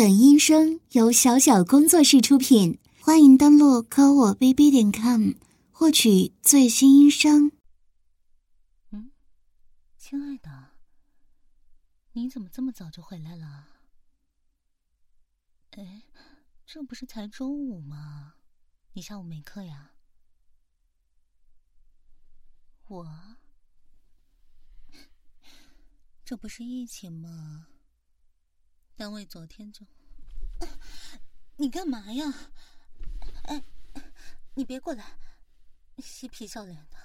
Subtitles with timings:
[0.00, 5.32] 本音声由小小工作室出品，欢迎登录科我 bb 点 com
[5.70, 7.52] 获取最新音声。
[8.92, 9.10] 嗯，
[9.98, 10.70] 亲爱的，
[12.12, 13.68] 你怎么这么早就回来了？
[15.72, 16.04] 哎，
[16.64, 18.36] 这不是才周五吗？
[18.94, 19.90] 你下午没课呀？
[22.88, 23.36] 我，
[26.24, 27.66] 这不是疫情吗？
[29.00, 29.86] 单位昨天就，
[31.56, 32.34] 你干嘛呀？
[33.44, 33.64] 哎，
[34.52, 35.16] 你别过来，
[35.96, 36.98] 嬉皮笑脸的，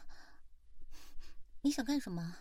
[1.62, 2.36] 你想干什么？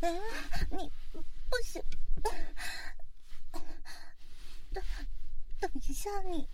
[0.00, 0.20] 哎，
[0.72, 0.90] 你
[1.48, 1.80] 不行，
[4.72, 4.84] 等
[5.60, 6.48] 等一下，你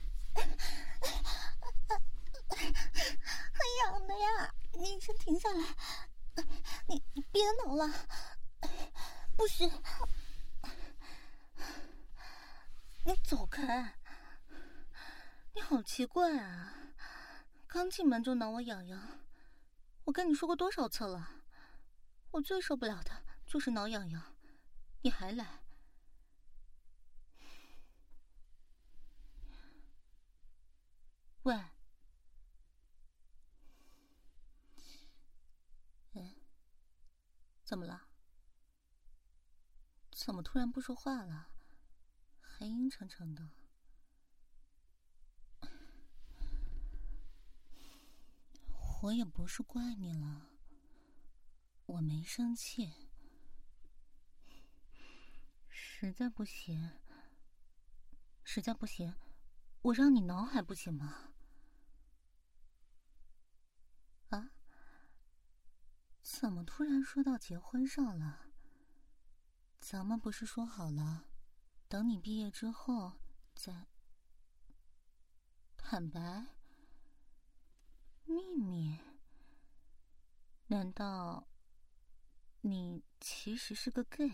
[3.54, 5.74] 很痒的呀，你先停下来，
[6.86, 7.90] 你别挠了，
[9.34, 9.66] 不许。
[13.08, 13.94] 你走开！
[15.54, 16.92] 你好奇怪啊！
[17.66, 19.00] 刚进门就挠我痒痒，
[20.04, 21.42] 我跟你说过多少次了？
[22.32, 24.34] 我最受不了的就是挠痒痒，
[25.00, 25.62] 你还来？
[31.44, 31.58] 喂，
[36.12, 36.34] 嗯，
[37.64, 38.02] 怎么了？
[40.10, 41.48] 怎么突然不说话了？
[42.58, 43.50] 还阴沉沉的，
[49.00, 50.48] 我也不是怪你了，
[51.86, 52.92] 我没生气，
[55.68, 56.90] 实在不行，
[58.42, 59.14] 实在不行，
[59.82, 61.32] 我让你挠还不行吗？
[64.30, 64.50] 啊？
[66.20, 68.50] 怎么突然说到结婚上了？
[69.78, 71.26] 咱们不是说好了？
[71.88, 73.12] 等你毕业之后
[73.54, 73.86] 再
[75.78, 76.44] 坦白
[78.26, 78.98] 秘密？
[80.66, 81.48] 难道
[82.60, 84.30] 你其实是个 gay？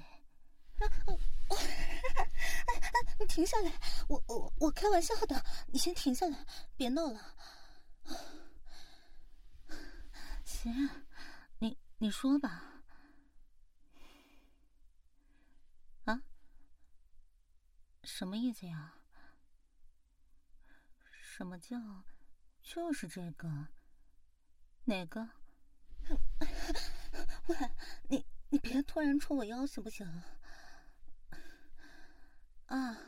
[3.21, 3.71] 你停下来！
[4.09, 6.45] 我我我开玩笑的，你先停下来，
[6.77, 7.37] 别闹了。
[10.45, 10.91] 行，
[11.61, 12.74] 你你说吧。
[18.05, 18.95] 什么意思呀？
[21.11, 22.05] 什么叫
[22.63, 23.69] 就是这个？
[24.85, 25.31] 哪个？
[27.49, 27.57] 喂，
[28.09, 30.07] 你你别突然戳我腰行不行？
[32.67, 32.99] 啊，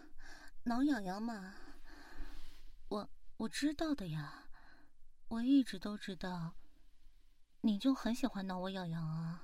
[0.65, 1.55] 挠痒痒嘛。
[2.89, 4.49] 我我知道的呀，
[5.29, 6.55] 我一直都知道，
[7.61, 9.43] 你就很喜欢挠我痒痒啊。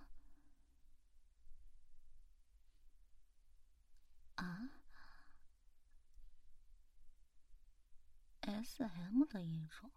[4.36, 4.70] 啊
[8.42, 9.90] ？S M 的一种，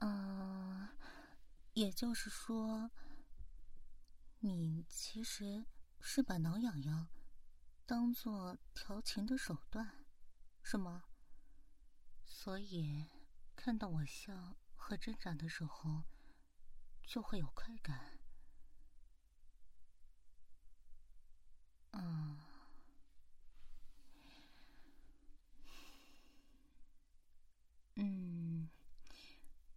[0.00, 0.88] 嗯，
[1.72, 2.90] 也就是说，
[4.40, 5.66] 你其实
[6.00, 7.08] 是把挠痒痒
[7.86, 10.04] 当做调情的手段，
[10.62, 11.04] 是吗？
[12.26, 13.06] 所以
[13.54, 16.02] 看到我笑和挣扎的时候，
[17.06, 18.18] 就会有快感。
[21.92, 22.53] 嗯。
[27.96, 28.68] 嗯，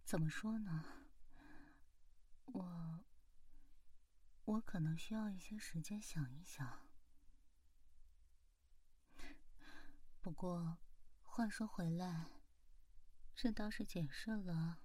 [0.04, 0.84] 怎么说呢？
[2.46, 3.04] 我
[4.44, 6.88] 我可能需要一些时间想一想。
[10.20, 10.78] 不过
[11.22, 12.42] 话说回来，
[13.34, 14.80] 这倒是解释了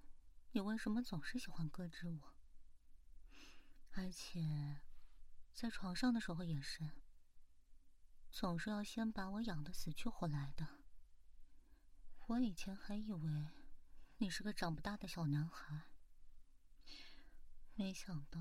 [0.51, 2.35] 你为什么总是喜欢搁置我，
[3.91, 4.81] 而且
[5.53, 6.91] 在床上的时候也是，
[8.29, 10.82] 总是要先把我养的死去活来的。
[12.33, 13.47] 我以前还以为
[14.17, 15.83] 你是个长不大的小男孩，
[17.75, 18.39] 没想到，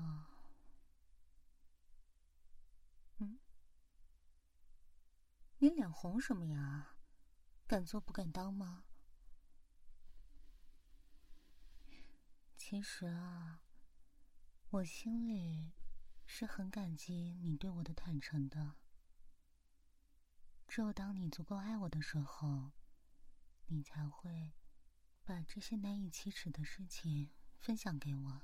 [3.17, 3.37] 嗯，
[5.59, 6.95] 你脸红什么呀？
[7.67, 8.85] 敢做不敢当吗？
[12.57, 13.61] 其实啊，
[14.69, 15.71] 我心里
[16.25, 18.73] 是很感激你对我的坦诚的。
[20.67, 22.71] 只有当你足够爱我的时候。
[23.67, 24.53] 你才会
[25.23, 28.41] 把这些难以启齿的事情分享给我，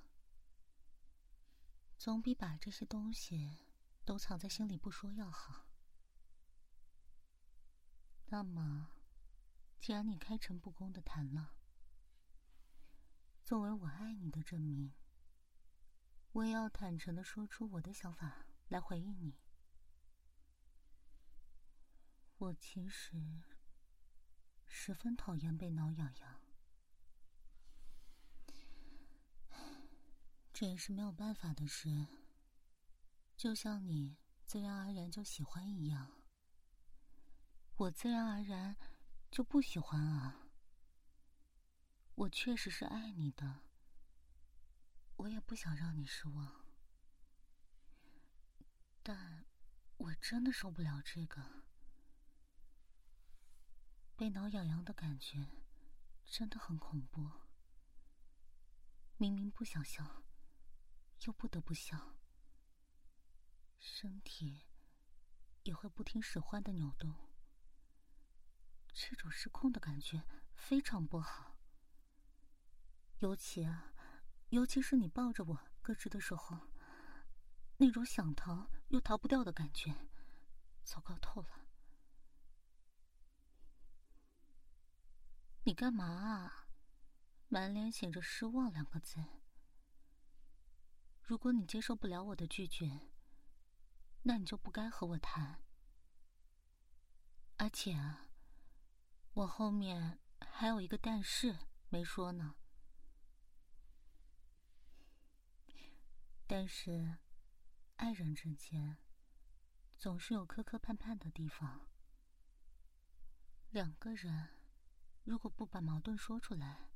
[1.97, 3.57] 总比把这些东西
[4.05, 5.67] 都藏在心里不说要好。
[8.27, 8.91] 那么，
[9.79, 11.55] 既然你开诚布公的谈了，
[13.43, 14.93] 作为我爱你的证明，
[16.31, 19.39] 我也要坦诚的说出我的想法来回应你。
[22.37, 23.41] 我其实
[24.71, 26.39] 十分讨厌被挠痒痒，
[30.53, 32.07] 这也是没有办法的事。
[33.35, 36.11] 就像你自然而然就喜欢一样，
[37.75, 38.77] 我自然而然
[39.31, 40.49] 就不喜欢啊。
[42.15, 43.61] 我确实是爱你的，
[45.15, 46.65] 我也不想让你失望，
[49.01, 49.45] 但
[49.97, 51.68] 我真的受不了这个。
[54.19, 55.47] 被挠痒痒的感觉
[56.25, 57.31] 真的很恐怖，
[59.15, 60.25] 明明不想笑，
[61.21, 62.17] 又不得不笑，
[63.79, 64.65] 身体
[65.63, 67.15] 也会不听使唤的扭动，
[68.91, 71.57] 这种失控的感觉非常不好。
[73.19, 73.93] 尤其啊，
[74.49, 76.67] 尤其是你抱着我咯吱的时候，
[77.77, 80.09] 那种想逃又逃不掉的感觉，
[80.83, 81.58] 糟糕透了。
[85.63, 86.67] 你干嘛啊？
[87.47, 89.23] 满脸写着失望两个字。
[91.21, 93.11] 如果你接受不了我的拒绝，
[94.23, 95.63] 那你就不该和我谈。
[97.57, 98.29] 而且啊，
[99.33, 101.57] 我后面还有一个但是
[101.89, 102.55] 没说呢。
[106.47, 107.17] 但是，
[107.97, 108.97] 爱人之间
[109.97, 111.87] 总是有磕磕绊绊的地方。
[113.71, 114.58] 两个人。
[115.23, 116.89] 如果不把矛盾说出来，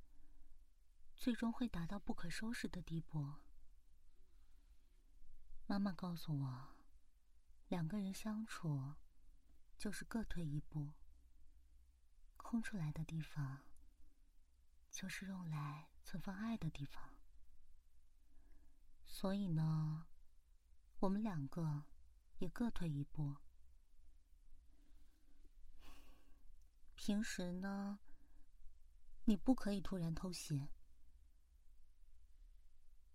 [1.15, 3.35] 最终会达到不可收拾的地步。
[5.67, 6.75] 妈妈告诉我，
[7.67, 8.95] 两个人相处，
[9.77, 10.93] 就是各退一步。
[12.37, 13.63] 空出来的地方，
[14.89, 17.17] 就是用来存放爱的地方。
[19.05, 20.07] 所以呢，
[20.99, 21.85] 我们两个
[22.39, 23.37] 也各退一步。
[26.95, 27.99] 平时呢。
[29.25, 30.69] 你不可以突然偷袭。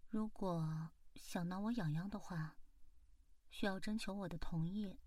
[0.08, 2.56] 如果想挠我痒痒的话，
[3.50, 4.98] 需要征求我的同意，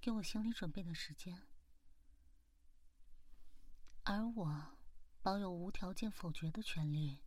[0.00, 1.46] 给我心理准备的时间。
[4.04, 4.78] 而我
[5.22, 7.22] 保有无条件否决的权利，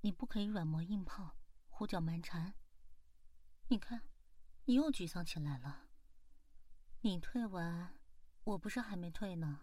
[0.00, 1.36] 你不可以软磨硬泡、
[1.68, 2.54] 胡搅蛮缠。
[3.68, 4.02] 你看，
[4.66, 5.88] 你又沮丧起来了。
[7.00, 7.98] 你退完，
[8.44, 9.62] 我不是还没退呢。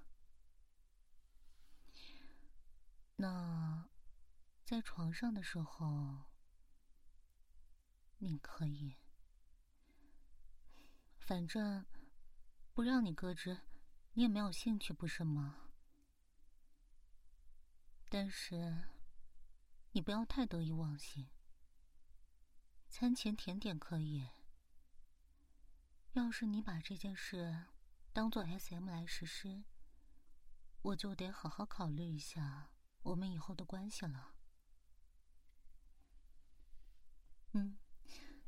[3.17, 3.89] 那，
[4.69, 6.25] 在床上的时候，
[8.19, 8.95] 你可以，
[11.17, 11.83] 反正
[12.71, 13.61] 不让你咯吱，
[14.13, 15.71] 你也没有兴趣，不是吗？
[18.11, 18.83] 但是，
[19.93, 21.27] 你不要太得意忘形。
[22.87, 24.29] 餐前甜点可以，
[26.11, 27.65] 要是你把这件事
[28.13, 29.63] 当做 S.M 来实施，
[30.83, 32.69] 我就得好好考虑一下。
[33.01, 34.35] 我们以后的关系了。
[37.53, 37.77] 嗯，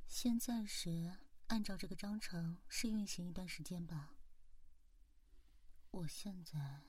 [0.08, 1.18] 先暂时
[1.48, 4.14] 按照这个章程试运行一段时间吧。
[5.90, 6.84] 我现在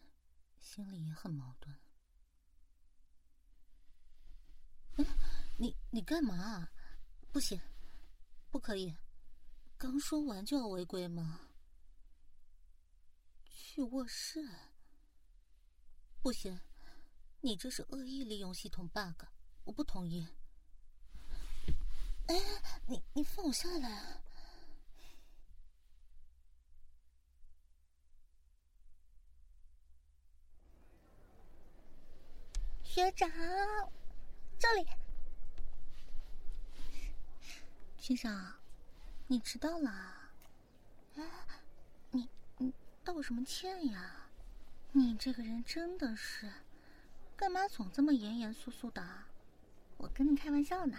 [0.61, 1.77] 心里也很矛盾。
[4.97, 5.05] 哎，
[5.59, 6.69] 你你干嘛？
[7.33, 7.59] 不行，
[8.51, 8.95] 不可以，
[9.79, 11.49] 刚说完就要违规吗？
[13.47, 14.47] 去卧室？
[16.21, 16.61] 不行。
[17.41, 19.25] 你这是恶意利用系统 bug，
[19.65, 20.29] 我不同意。
[22.33, 22.41] 哎，
[22.87, 24.23] 你你放我下来啊！
[32.83, 33.29] 学长，
[34.59, 34.87] 这里。
[37.99, 38.55] 学长，
[39.27, 39.91] 你迟到了。
[41.17, 41.23] 哎，
[42.13, 42.73] 你你
[43.05, 44.31] 道什么歉呀？
[44.93, 46.51] 你这个人真的是……
[47.37, 49.07] 干嘛总这么严严肃肃的？
[49.99, 50.97] 我跟你开玩笑呢，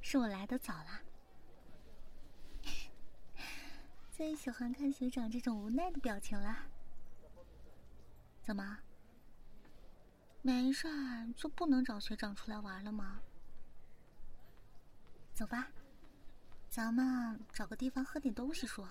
[0.00, 1.02] 是我来的早了。
[4.10, 6.66] 最喜欢看学长这种无奈的表情了。
[8.42, 8.78] 怎么？
[10.40, 13.20] 没事儿就不能找学长出来玩了吗？
[15.34, 15.68] 走吧，
[16.70, 18.88] 咱们找个地方喝点东西说。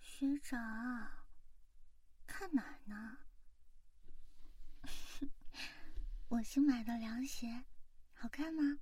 [0.00, 1.08] 学长，
[2.42, 3.18] 看哪儿呢？
[6.26, 7.62] 我新买的凉鞋，
[8.14, 8.80] 好看吗？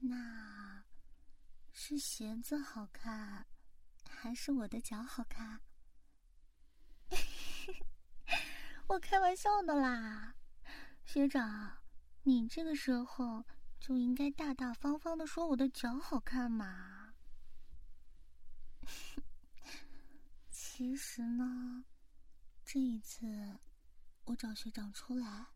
[0.00, 0.84] 那
[1.72, 3.46] 是鞋子好看，
[4.10, 5.62] 还是我的脚好看？
[8.88, 10.34] 我开玩笑的啦，
[11.06, 11.78] 学长，
[12.24, 13.46] 你这个时候
[13.80, 17.14] 就应该大大方方的说我的脚好看嘛。
[20.76, 21.84] 其实呢，
[22.64, 23.60] 这一次
[24.24, 25.46] 我找学长出来，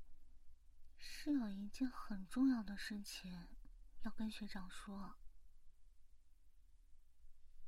[0.97, 3.49] 是有一件很重要的事情
[4.03, 5.17] 要跟学长说。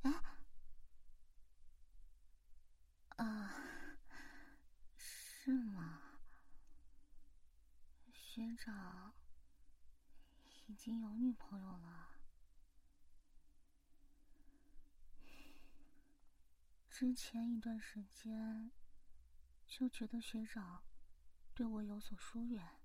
[0.03, 0.23] 啊？
[3.17, 3.53] 啊？
[4.95, 6.21] 是吗？
[8.13, 9.13] 学长
[10.67, 12.10] 已经有女朋友了。
[17.01, 18.69] 之前一段时间
[19.65, 20.83] 就觉得学长
[21.55, 22.79] 对我有所疏远，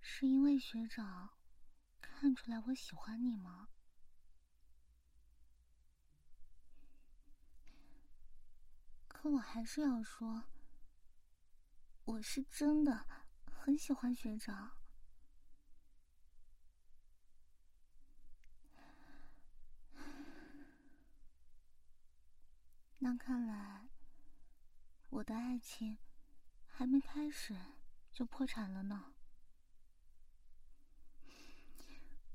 [0.00, 1.36] 是因为学长
[2.00, 3.68] 看出来我喜欢你吗？
[9.06, 10.44] 可我还是要说，
[12.06, 13.06] 我是真的
[13.44, 14.78] 很喜欢学长。
[23.04, 23.88] 那看来，
[25.10, 25.98] 我的爱情
[26.64, 27.58] 还没开始
[28.12, 29.12] 就破产了呢。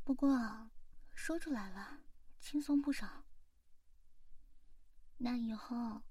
[0.04, 0.70] 不过
[1.14, 2.02] 说出来了，
[2.42, 3.24] 轻松不少。
[5.18, 6.04] 那以后。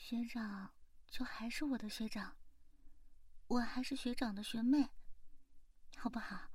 [0.00, 0.72] 学长
[1.08, 2.36] 就还是我的学长，
[3.48, 4.90] 我还是学长的学妹，
[5.96, 6.52] 好不好？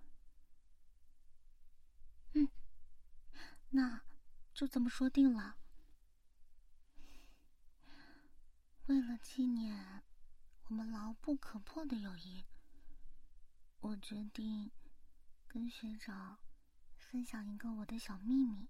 [2.35, 2.47] 嗯，
[3.71, 4.01] 那
[4.53, 5.57] 就这么说定了。
[8.87, 10.03] 为了纪念
[10.65, 12.45] 我们牢不可破的友谊，
[13.79, 14.71] 我决定
[15.47, 16.37] 跟学长
[16.97, 18.67] 分享一个我的小秘密。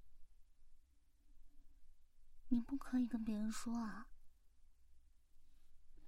[2.49, 4.07] 你不可以跟别人说啊。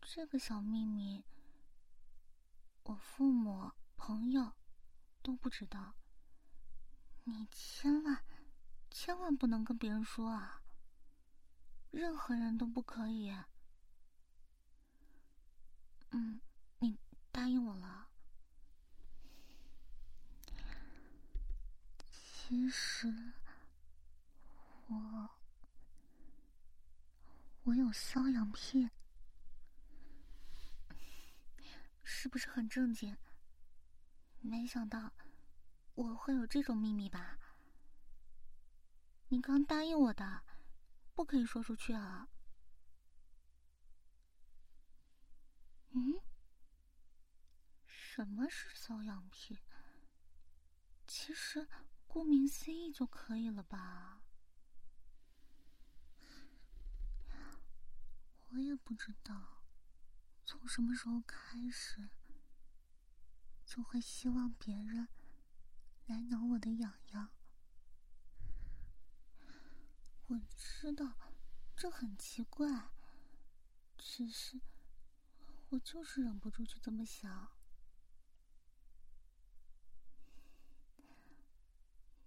[0.01, 1.25] 这个小秘密，
[2.83, 4.53] 我父母、朋友
[5.23, 5.95] 都不知道。
[7.23, 8.23] 你千万、
[8.91, 10.61] 千万不能跟别人说啊！
[11.89, 13.35] 任何人都不可以。
[16.17, 16.39] 嗯，
[16.79, 16.97] 你
[17.29, 18.07] 答应我了。
[21.99, 23.33] 其实，
[24.87, 25.29] 我
[27.63, 28.89] 我有瘙痒癖。
[32.01, 33.17] 是不是很正经？
[34.39, 35.11] 没想到
[35.95, 37.37] 我会有这种秘密吧？
[39.27, 40.43] 你刚答应我的，
[41.13, 42.29] 不可以说出去啊！
[45.95, 46.21] 嗯？
[47.87, 49.59] 什么是瘙痒癖？
[51.07, 51.67] 其实
[52.07, 54.21] 顾名思义就可以了吧？
[58.49, 59.63] 我也不知道。
[60.45, 62.09] 从什么时候开始，
[63.65, 65.07] 就会希望别人
[66.05, 67.31] 来挠我的痒痒？
[70.27, 71.17] 我知道
[71.75, 72.91] 这很奇怪，
[73.97, 74.61] 只是
[75.75, 77.51] 我就是忍不住去这么想。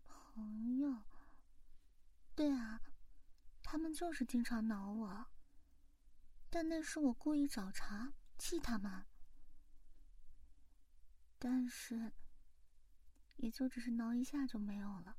[0.07, 1.02] 朋友，
[2.35, 2.83] 对啊，
[3.62, 5.26] 他们就是经常挠我。
[6.50, 9.07] 但那是我故意找茬气他们，
[11.38, 12.12] 但是
[13.37, 15.17] 也就只是挠一下就没有了。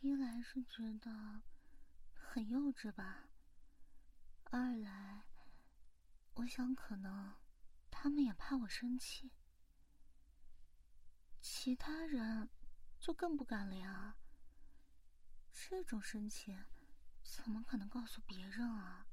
[0.00, 1.42] 一来是觉得
[2.14, 3.28] 很幼稚吧，
[4.44, 5.24] 二来
[6.34, 7.34] 我想可能
[7.90, 9.32] 他们也怕我生气，
[11.40, 12.48] 其他人
[12.98, 14.16] 就更不敢了呀。
[15.52, 16.56] 这种生气。
[17.24, 19.06] 怎么可能告诉别人啊？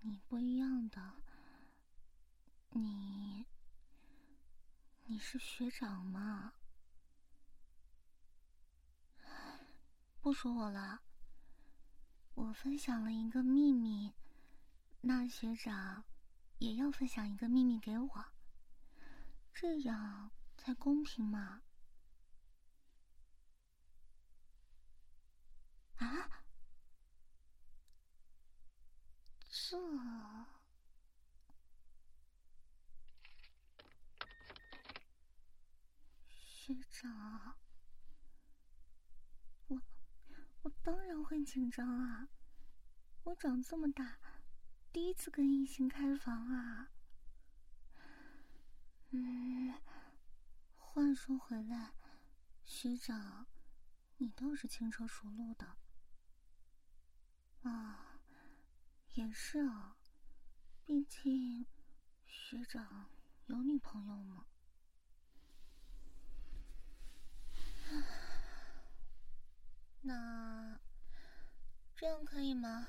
[0.00, 1.22] 你不一样的，
[2.68, 3.46] 你
[5.06, 6.52] 你是学长嘛？
[10.20, 11.00] 不说我了，
[12.34, 13.97] 我分享了一个秘密，
[15.28, 16.04] 学长
[16.58, 18.26] 也要分享一个秘密给我，
[19.52, 21.62] 这样才公平嘛。
[25.96, 26.44] 啊！
[29.50, 29.76] 这
[36.28, 37.56] 学长，
[39.66, 39.82] 我
[40.62, 42.28] 我当然会紧张啊！
[43.24, 44.18] 我长这么大，
[44.98, 46.90] 第一次跟异性开房啊。
[49.10, 49.72] 嗯，
[50.74, 51.92] 话说回来，
[52.64, 53.46] 学长，
[54.16, 55.76] 你倒是轻车熟路的。
[57.62, 58.18] 啊，
[59.14, 59.96] 也是啊，
[60.84, 61.64] 毕竟
[62.26, 63.08] 学长
[63.46, 64.46] 有女朋友嘛。
[70.00, 70.80] 那
[71.94, 72.88] 这样可以吗？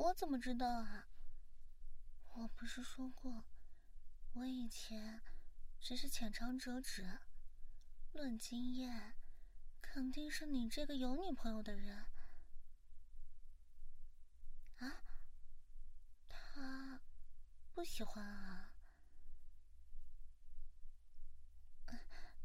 [0.00, 1.10] 我怎么知道啊？
[2.32, 3.44] 我不是说过，
[4.32, 5.20] 我以前
[5.78, 7.18] 只是浅尝辄止，
[8.14, 9.14] 论经验，
[9.82, 12.06] 肯定是你这个有女朋友的人。
[14.78, 15.04] 啊？
[16.30, 17.02] 他
[17.74, 18.72] 不喜欢啊？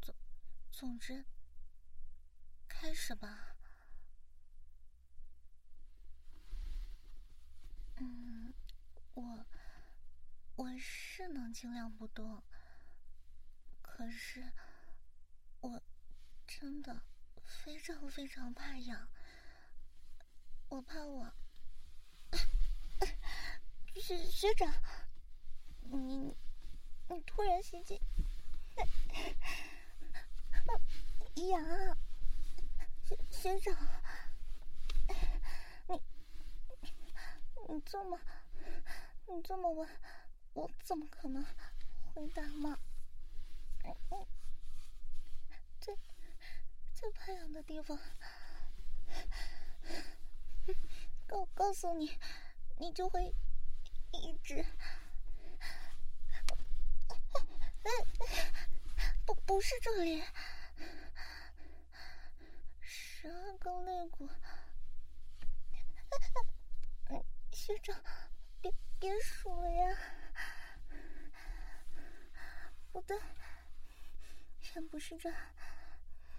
[0.01, 0.13] 总
[0.73, 1.23] 总之，
[2.67, 3.54] 开始吧。
[7.97, 8.53] 嗯，
[9.13, 9.45] 我。
[10.57, 12.41] 我是能尽量不动，
[13.81, 14.53] 可是
[15.59, 15.83] 我
[16.47, 17.01] 真的
[17.43, 19.09] 非常非常怕痒，
[20.69, 21.33] 我怕我
[23.95, 24.73] 学学长，
[25.81, 26.37] 你
[27.09, 27.99] 你突然袭击，
[31.49, 31.97] 痒啊，
[33.03, 33.75] 学学长，
[35.89, 36.01] 你
[37.67, 38.19] 你这么
[39.27, 39.89] 你这么问。
[40.53, 41.45] 我怎么可能
[42.13, 42.79] 回答嘛？
[45.81, 45.93] 在
[46.93, 47.99] 在怕痒的地方，
[51.27, 52.17] 告告诉你，
[52.79, 53.35] 你就会
[54.13, 54.65] 一直。
[59.25, 60.23] 不不是这里，
[62.79, 64.29] 十二根肋骨。
[67.65, 67.99] 学长，
[68.61, 69.97] 别别数了呀！
[72.91, 73.19] 不对，
[74.61, 75.33] 先不是这，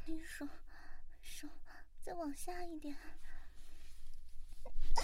[0.05, 0.47] 你手
[1.21, 1.49] 手
[2.01, 2.97] 再往下一点，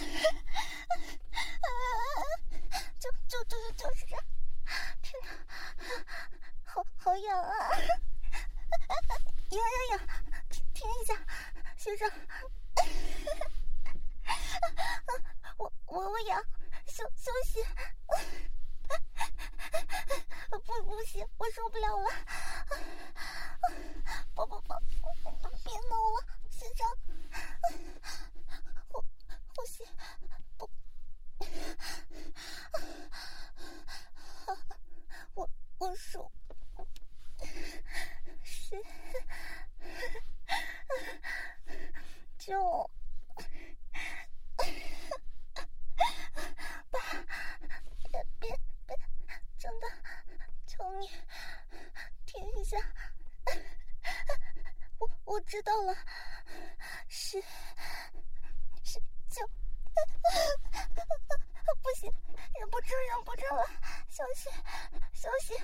[2.97, 4.15] 就就就就是这，
[5.01, 5.29] 天哪，
[6.63, 7.69] 好好痒啊！
[9.49, 9.99] 痒 痒痒，
[10.49, 11.13] 停停一下，
[11.75, 12.09] 学长，
[15.57, 16.43] 我我我痒，
[16.87, 17.63] 休休息。
[20.49, 22.09] 不，不行，我受不了了！
[24.35, 24.73] 不不不，
[25.63, 26.87] 别弄了，先生，
[28.89, 29.03] 呼
[29.55, 29.83] 呼吸，
[30.57, 30.69] 不，
[35.33, 36.31] 我我数
[38.43, 38.75] 十
[42.37, 42.89] 九。
[55.45, 55.93] 知道了，
[57.07, 57.39] 是
[58.83, 59.45] 是就
[61.81, 62.11] 不行，
[62.93, 63.65] 又忍不住了
[64.07, 64.51] 小心
[65.13, 65.57] 小心。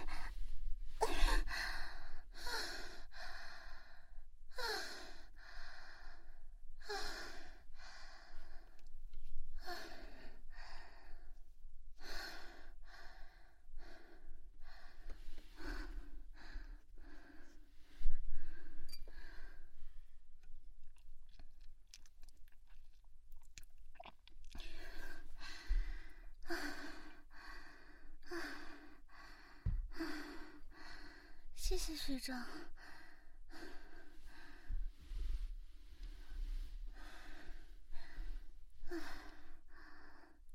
[32.29, 32.45] 学长。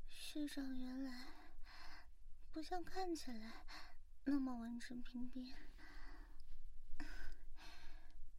[0.09, 1.27] 学长原来
[2.53, 3.51] 不像看起来
[4.23, 5.53] 那么文质彬彬，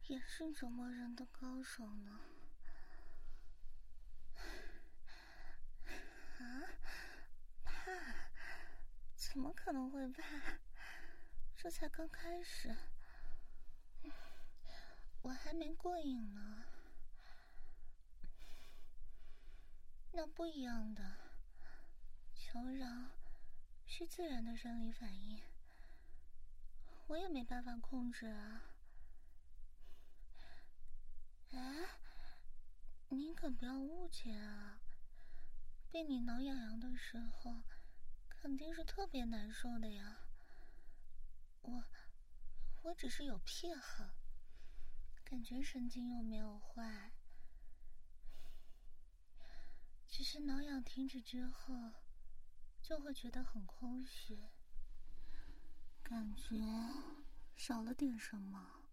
[0.07, 2.19] 也是折磨人的高手呢。
[6.39, 6.65] 啊？
[7.63, 7.91] 怕？
[9.15, 10.23] 怎么可能会怕？
[11.55, 12.75] 这才刚开始，
[15.27, 16.63] 我还没过瘾呢。
[20.13, 21.17] 那不一样的，
[22.33, 22.87] 求饶
[23.85, 25.41] 是自然的生理反应，
[27.07, 28.61] 我也没办法控制啊。
[31.51, 31.99] 哎，
[33.09, 34.79] 您可不要误解啊！
[35.91, 37.63] 被你挠痒痒的时候，
[38.29, 40.19] 肯定是特别难受的呀。
[41.63, 41.83] 我，
[42.83, 44.05] 我只是有癖好，
[45.29, 47.11] 感觉神经又没有坏，
[50.07, 51.91] 只是挠痒停止之后，
[52.81, 54.47] 就会觉得很空虚，
[56.01, 56.55] 感觉
[57.57, 58.85] 少了点什么，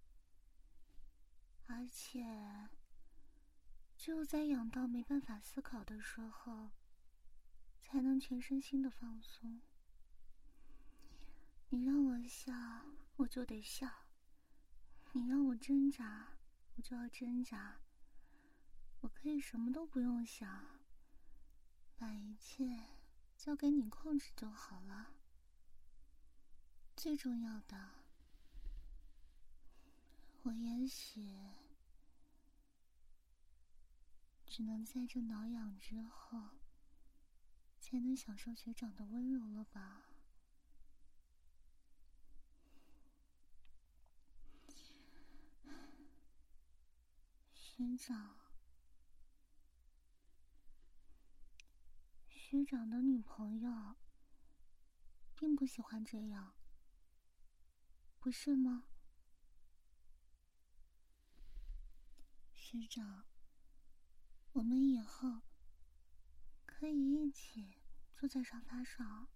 [1.69, 2.69] 而且
[3.97, 6.73] 只有在痒到没办法思考的时候，
[7.81, 9.63] 才能全身心的放松。
[11.69, 12.53] 你让我笑，
[13.19, 14.04] 我就得笑；
[15.17, 16.39] 你让我挣扎，
[16.75, 17.77] 我就要挣扎。
[19.01, 20.81] 我可以什么都不用想，
[21.97, 22.81] 把一切
[23.37, 25.15] 交给你控制就好了。
[26.97, 27.91] 最重要的，
[30.43, 31.39] 我也许
[34.45, 36.59] 只能在这挠痒之后，
[37.79, 40.07] 才能享受学长的温柔了吧。
[47.77, 48.37] 学长，
[52.29, 53.97] 学长的女朋友
[55.35, 56.55] 并不喜欢这样，
[58.21, 58.85] 不是吗？
[62.53, 63.27] 学长，
[64.53, 65.43] 我们以后
[66.65, 67.83] 可以一起
[68.15, 69.27] 坐在沙发上，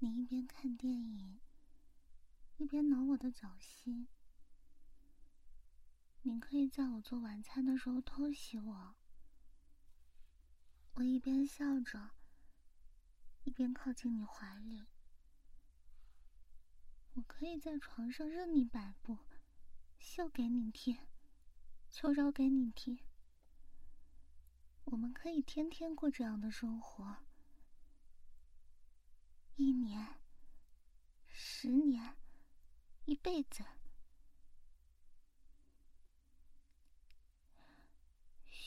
[0.00, 1.40] 你一边看电影，
[2.58, 4.08] 一边挠我的脚心。
[6.24, 8.94] 你可以在我做晚餐的时候偷袭我，
[10.94, 12.12] 我一边笑着，
[13.42, 14.86] 一边靠近你怀里。
[17.14, 19.18] 我可以在床上任你摆布，
[19.98, 20.96] 秀给你听，
[21.90, 23.00] 求饶给你听。
[24.84, 27.16] 我们可以天天过这样的生活，
[29.56, 30.20] 一年、
[31.26, 32.16] 十年、
[33.06, 33.64] 一辈子。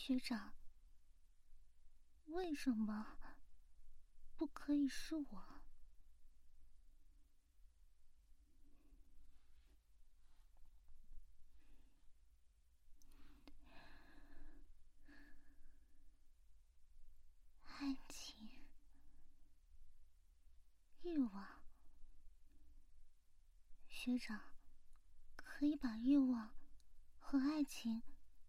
[0.08, 0.54] 学长，
[2.28, 3.18] 为什么
[4.36, 5.64] 不可以是我？
[17.64, 18.48] 爱情、
[21.02, 21.64] 欲望，
[23.90, 24.40] 学长，
[25.36, 26.52] 可以把欲望
[27.18, 28.04] 和爱情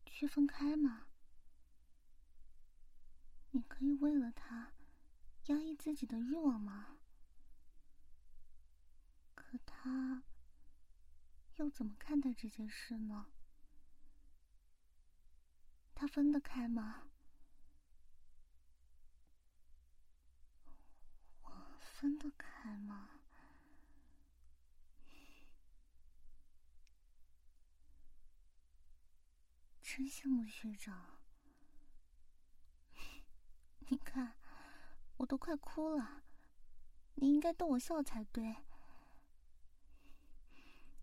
[0.05, 1.06] 区分开吗？
[3.57, 4.75] 你可以为了他
[5.47, 6.99] 压抑自己的欲望吗？
[9.35, 10.23] 可他
[11.55, 13.29] 又怎么看待这件事呢？
[15.95, 17.09] 他分得开吗？
[21.45, 23.09] 我分得开吗？
[29.83, 31.16] 真羡慕学长。
[33.89, 34.35] 你看，
[35.17, 36.25] 我都快哭了，
[37.15, 38.57] 你应该逗我笑才对。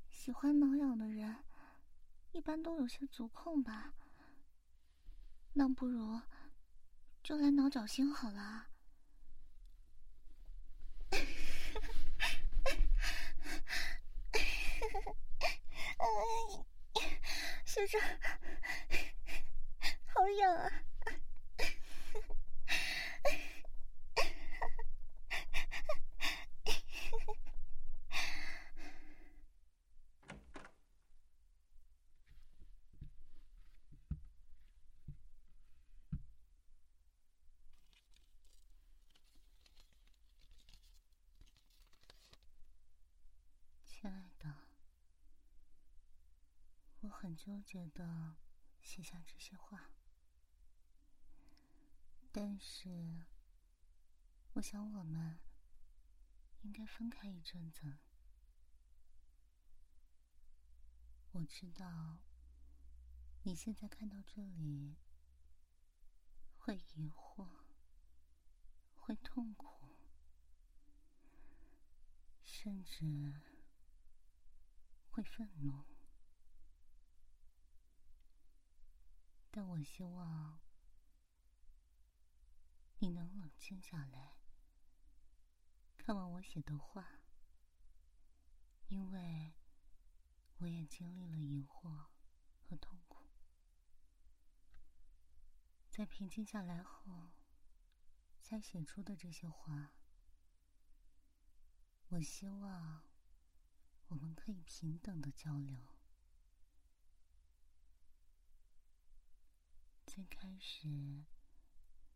[0.09, 1.45] 喜欢挠痒的人，
[2.31, 3.93] 一般都有些足控吧？
[5.53, 6.21] 那不如
[7.21, 8.67] 就来挠脚心好了。
[17.65, 18.01] 学长，
[20.05, 20.69] 好痒啊！
[43.85, 44.53] 亲爱的，
[46.99, 48.35] 我很纠结的
[48.79, 49.89] 写下这些话，
[52.31, 53.25] 但是
[54.53, 55.39] 我想我们
[56.61, 57.97] 应该分开一阵子。
[61.31, 62.19] 我知道
[63.41, 64.97] 你现在看到这里
[66.59, 67.49] 会疑惑，
[68.93, 69.89] 会痛苦，
[72.43, 73.41] 甚至……
[75.09, 75.83] 会愤怒，
[79.55, 80.59] 但我希望
[82.97, 84.39] 你能冷静下来，
[85.95, 87.21] 看完我写的话，
[88.87, 89.53] 因为
[90.57, 92.07] 我也经历了疑惑
[92.63, 93.27] 和痛苦，
[95.87, 97.29] 在平静下来后，
[98.41, 99.93] 才写出的这些话，
[102.07, 103.03] 我希望。
[104.07, 105.92] 我们可以平等的交流。
[110.13, 110.87] 最开始，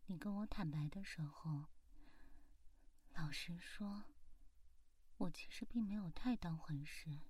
[0.05, 1.65] 你跟我坦白的时候，
[3.15, 4.03] 老实说，
[5.17, 7.21] 我其实并没有太当回事，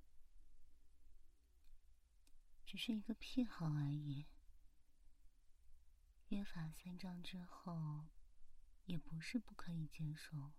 [2.66, 4.28] 只是一个癖好而已。
[6.28, 8.10] 约法三章之后，
[8.88, 10.52] 也不是不可以接受。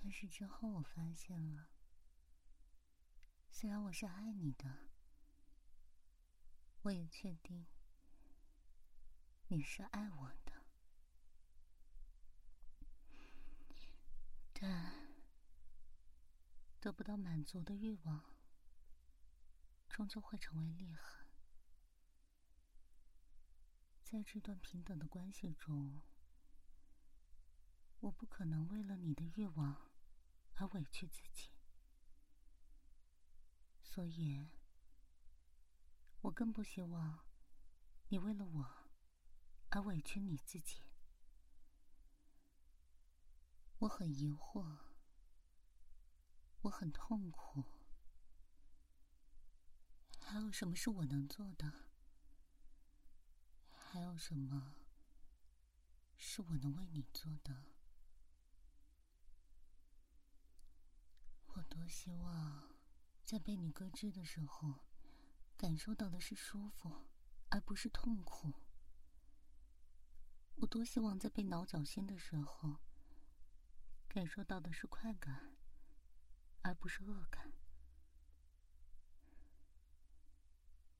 [0.00, 1.68] 但是之后我发现了，
[3.48, 4.87] 虽然我是爱你的，
[6.88, 7.66] 我也确定
[9.48, 10.64] 你是爱我的，
[14.54, 15.14] 但
[16.80, 18.24] 得不到满足的欲望，
[19.86, 21.26] 终究会成为裂痕。
[24.02, 26.00] 在这段平等的关系中，
[28.00, 29.90] 我不可能为了你的欲望。
[30.54, 31.50] 而委屈自己，
[33.82, 34.48] 所以，
[36.22, 37.26] 我更不希望
[38.08, 38.88] 你为了我
[39.70, 40.82] 而委屈你自己。
[43.78, 44.78] 我很疑惑，
[46.62, 47.64] 我很痛苦，
[50.20, 51.72] 还有什么是我能做的？
[53.70, 54.74] 还有什么
[56.16, 57.66] 是我能为你做的？
[61.46, 62.74] 我多希望，
[63.24, 64.87] 在被你搁置的时候，
[65.58, 67.08] 感受到的是舒服，
[67.48, 68.54] 而不是痛苦。
[70.54, 72.78] 我多希望在被挠脚心的时候，
[74.08, 75.56] 感受到的是快感，
[76.62, 77.52] 而不是恶感。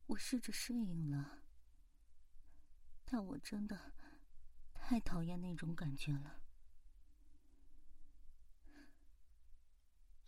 [0.09, 1.45] 我试着适应了，
[3.05, 3.95] 但我真的
[4.75, 6.43] 太讨厌那种感觉了。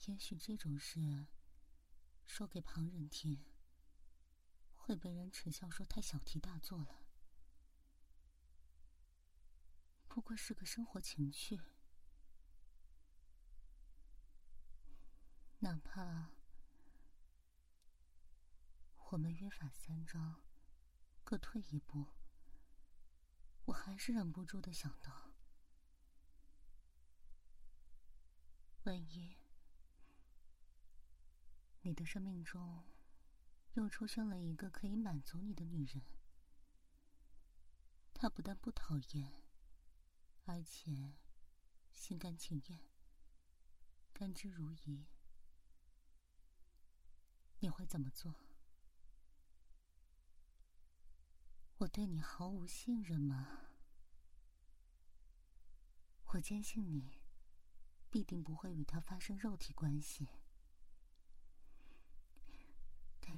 [0.07, 1.27] 也许这种事
[2.25, 3.45] 说给旁人听，
[4.91, 7.07] 会被人耻笑说太小题大做了。
[10.09, 11.61] 不过是个生活情趣，
[15.61, 16.33] 哪怕
[19.13, 20.43] 我们约法三章，
[21.23, 22.09] 各退一步，
[23.67, 25.31] 我还是忍不住的想到，
[28.83, 29.37] 万一……
[31.83, 32.83] 你的生命中
[33.75, 36.03] 又出现了一个可以满足你的女人，
[38.13, 39.43] 她不但不讨厌，
[40.45, 41.15] 而且
[41.93, 42.81] 心甘情愿、
[44.13, 45.07] 甘之如饴。
[47.61, 48.35] 你会怎么做？
[51.77, 53.69] 我对你毫无信任吗？
[56.33, 57.21] 我坚信你
[58.11, 60.29] 必定不会与他发生肉体关系。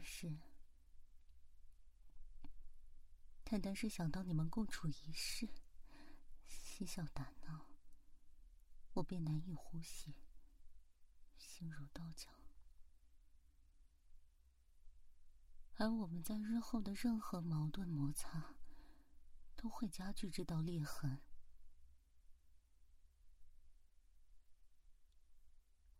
[0.02, 0.32] 但是，
[3.44, 5.48] 单单是想到你们共处一室，
[6.44, 7.66] 嬉笑打闹，
[8.94, 10.12] 我便难以呼吸，
[11.38, 12.28] 心如刀绞。
[15.74, 18.56] 而我们在日后的任何矛盾摩擦，
[19.54, 21.20] 都会加剧这道裂痕。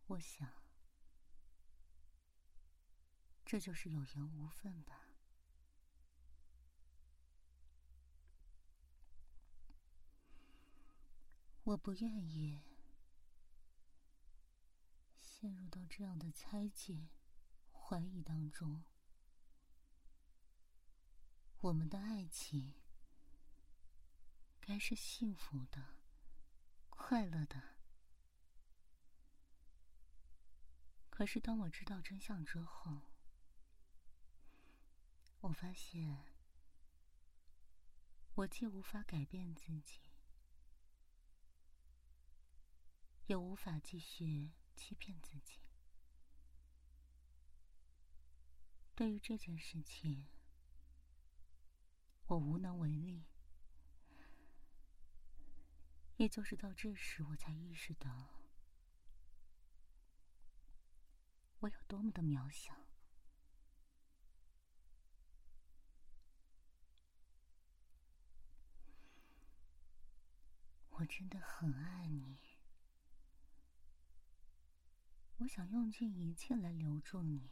[0.07, 0.62] 我想。
[3.53, 5.11] 这就是有缘无分吧。
[11.61, 12.63] 我不愿意
[15.19, 17.09] 陷入到这样的猜忌、
[17.71, 18.85] 怀疑当中。
[21.59, 22.73] 我们的爱情
[24.59, 25.99] 该是幸福的、
[26.89, 27.75] 快乐的。
[31.11, 33.12] 可是当我知道真相之后，
[35.43, 36.23] 我发现，
[38.35, 39.99] 我既无法改变自己，
[43.27, 45.59] 也无法继续欺骗自己。
[48.95, 50.27] 对于这件事情，
[52.27, 53.25] 我无能为力。
[56.15, 58.29] 也就是到这时，我才意识到，
[61.59, 62.82] 我有多么的渺小。
[71.03, 72.37] 我真的很爱你，
[75.39, 77.49] 我想用尽一切来留住你，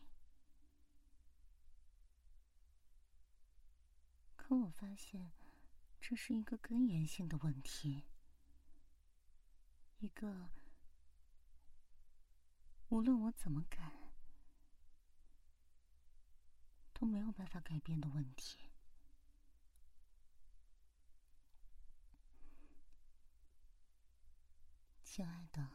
[4.37, 5.33] 可我发现
[5.99, 8.05] 这是一个根源性的问题，
[9.99, 10.49] 一个
[12.87, 14.13] 无论我怎么改
[16.93, 18.70] 都没有办法改变的问题。
[25.13, 25.69] 亲爱的，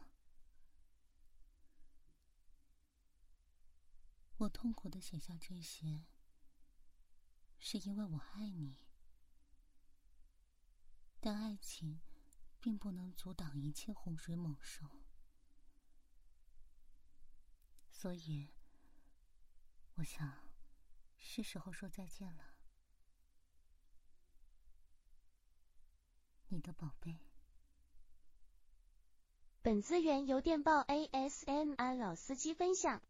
[4.37, 6.07] 我痛苦的写下这些，
[7.59, 8.79] 是因为我爱你。
[11.19, 12.01] 但爱情
[12.59, 15.03] 并不能阻挡一切洪水猛兽，
[17.91, 18.55] 所以
[19.97, 20.49] 我想
[21.15, 22.55] 是时候说再见了，
[26.47, 27.26] 你的宝贝。
[29.67, 33.01] 本资源由电报 ASMR 老司机分享。